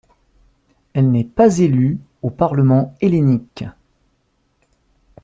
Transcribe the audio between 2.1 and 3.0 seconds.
au parlement